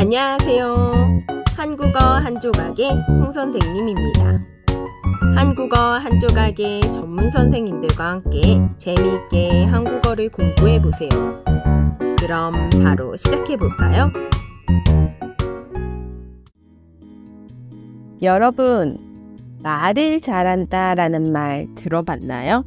[0.00, 0.92] 안녕하세요.
[1.58, 4.40] 한국어 한 조각의 홍 선생님입니다.
[5.36, 11.10] 한국어 한 조각의 전문 선생님들과 함께 재미있게 한국어를 공부해 보세요.
[12.18, 14.10] 그럼 바로 시작해 볼까요?
[18.22, 18.96] 여러분,
[19.62, 22.64] 말을 잘한다 라는 말 들어봤나요?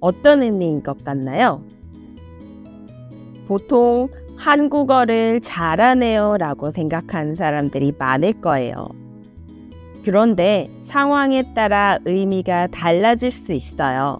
[0.00, 1.64] 어떤 의미인 것 같나요?
[3.48, 8.88] 보통 한국어를 잘하네요 라고 생각하는 사람들이 많을 거예요.
[10.04, 14.18] 그런데 상황에 따라 의미가 달라질 수 있어요.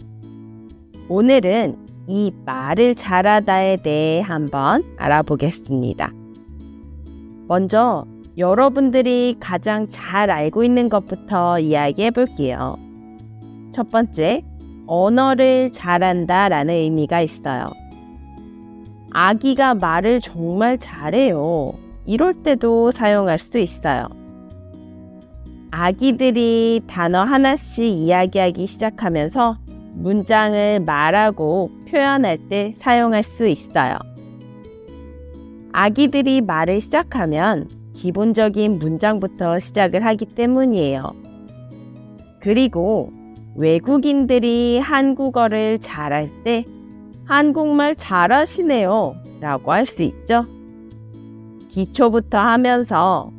[1.09, 1.77] 오늘은
[2.09, 6.12] 이 말을 잘하다에 대해 한번 알아보겠습니다.
[7.48, 8.05] 먼저
[8.38, 12.77] 여러분들이 가장 잘 알고 있는 것부터 이야기해 볼게요.
[13.73, 14.43] 첫 번째,
[14.87, 17.66] 언어를 잘한다 라는 의미가 있어요.
[19.12, 21.74] 아기가 말을 정말 잘해요.
[22.05, 24.09] 이럴 때도 사용할 수 있어요.
[25.71, 29.59] 아기들이 단어 하나씩 이야기하기 시작하면서
[29.95, 33.96] 문장을 말하고 표현할 때 사용할 수 있어요.
[35.73, 41.01] 아기들이 말을 시작하면 기본적인 문장부터 시작을 하기 때문이에요.
[42.40, 43.10] 그리고
[43.57, 46.65] 외국인들이 한국어를 잘할 때
[47.27, 50.45] 한국말 잘하시네요 라고 할 수 있죠.
[51.68, 53.30] 기초부터 하면서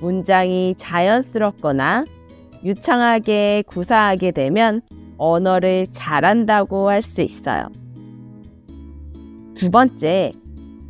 [0.00, 2.04] 문장이 자연스럽거나
[2.64, 4.82] 유창하게 구사하게 되면
[5.16, 7.68] 언어를 잘한다고 할 수 있어요.
[9.54, 10.32] 두 번째,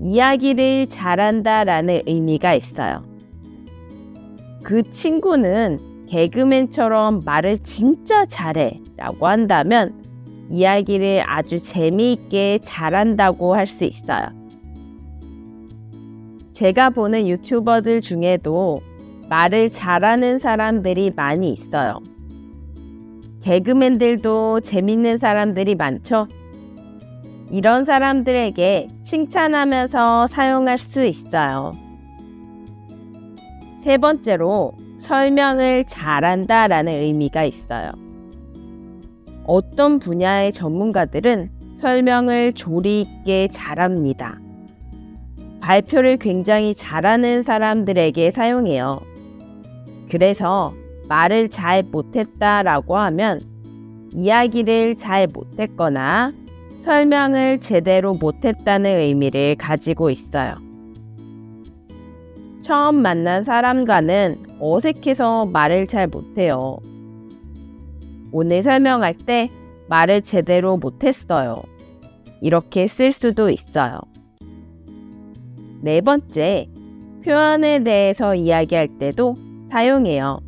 [0.01, 3.05] 이야기를 잘한다 라는 의미가 있어요.
[4.65, 10.06] 그 친구는 개그맨처럼 말을 진짜 잘해 라고 한다면
[10.49, 14.27] 이야기를 아주 재미있게 잘한다고 할 수 있어요.
[16.53, 18.81] 제가 보는 유튜버들 중에도
[19.29, 22.01] 말을 잘하는 사람들이 많이 있어요.
[23.43, 26.29] 개그맨들도 재밌는 사람들이 많죠?
[27.51, 31.73] 이런 사람들에게 칭찬하면서 사용할 수 있어요.
[33.79, 37.93] 세 번째로 설명을 잘한다 라는 의미가 있어요.
[39.47, 44.41] 어떤 분야의 전문가들은 설명을 조리 있게 잘합니다.
[45.61, 49.01] 발표를 굉장히 잘하는 사람들에게 사용해요.
[50.11, 50.75] 그래서
[51.09, 53.41] 말을 잘 못했다라고 하면
[54.13, 56.33] 이야기를 잘 못했거나
[56.81, 60.55] 설명을 제대로 못했다는 의미를 가지고 있어요.
[62.63, 66.79] 처음 만난 사람과는 어색해서 말을 잘 못해요.
[68.33, 69.51] 오늘 설명할 때
[69.89, 71.63] 말을 제대로 못했어요.
[72.41, 74.01] 이렇게 쓸 수도 있어요.
[75.81, 76.69] 네 번째,
[77.25, 79.37] 표현에 대해서 이야기할 때도
[79.71, 80.41] 사용해요.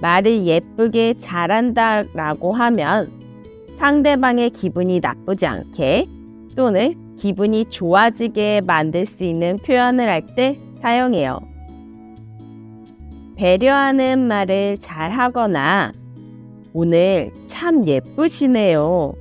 [0.00, 3.10] 말을 예쁘게 잘한다 라고 하면
[3.76, 6.06] 상대방의 기분이 나쁘지 않게
[6.56, 11.38] 또는 기분이 좋아지게 만들 수 있는 표현을 할 때 사용해요.
[13.36, 15.92] 배려하는 말을 잘 하거나
[16.74, 19.14] 오늘 참 예쁘시네요.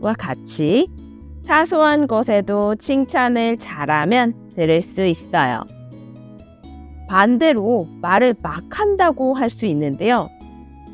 [0.00, 0.88] 와 같이
[1.42, 5.64] 사소한 것에도 칭찬을 잘하면 들을 수 있어요.
[7.08, 10.28] 반대로 말을 막 한다고 할 수 있는데요.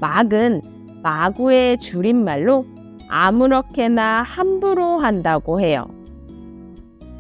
[0.00, 0.62] 막은
[1.03, 2.66] 마구의 줄임말로
[3.09, 5.87] 아무렇게나 함부로 한다고 해요.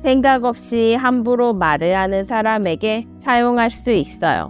[0.02, 4.48] 생각 없이 함부로 말을 하는 사람에게 사용할 수 있어요.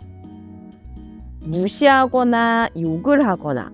[1.46, 3.72] 무시하거나 욕을 하거나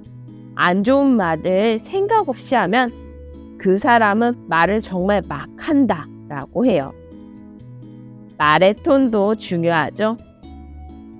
[0.56, 2.90] 안 좋은 말을 생각 없이 하면
[3.58, 6.92] 그 사람은 말을 정말 막 한다 라고 해요.
[8.38, 10.16] 말의 톤도 중요하죠.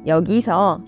[0.07, 0.83] 여기서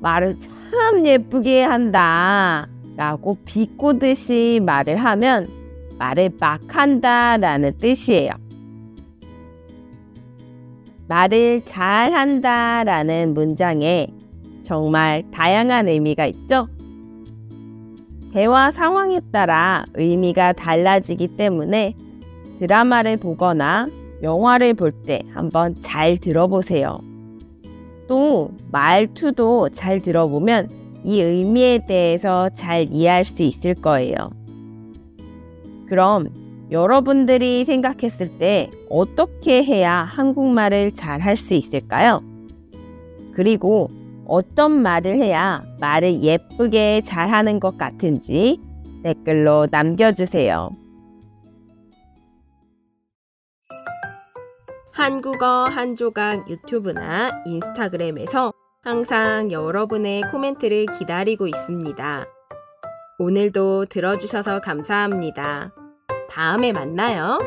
[0.00, 5.46] 말을 참 예쁘게 한다 라고 비꼬듯이 말을 하면
[5.98, 8.32] 말을 막 한다 라는 뜻이에요.
[11.08, 14.08] 말을 잘 한다 라는 문장에
[14.62, 16.68] 정말 다양한 의미가 있죠.
[18.34, 21.94] 대화 상황에 따라 의미가 달라지기 때문에
[22.58, 23.86] 드라마를 보거나
[24.24, 26.98] 영화를 볼 때 한번 잘 들어보세요.
[28.08, 30.68] 또 말투도 잘 들어보면
[31.04, 34.16] 이 의미에 대해서 잘 이해할 수 있을 거예요.
[35.86, 36.26] 그럼
[36.72, 42.20] 여러분들이 생각했을 때 어떻게 해야 한국말을 잘 할 수 있을까요?
[43.32, 43.90] 그리고
[44.26, 48.60] 어떤 말을 해야 말을 예쁘게 잘하는 것 같은지
[49.02, 50.70] 댓글로 남겨주세요.
[54.92, 62.26] 한국어 한 조각 유튜브나 인스타그램에서 항상 여러분의 코멘트를 기다리고 있습니다.
[63.18, 65.72] 오늘도 들어주셔서 감사합니다.
[66.30, 67.38] 다음에 만나요.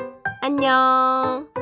[0.41, 1.56] 안녕!